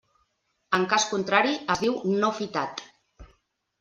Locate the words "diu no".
1.85-2.31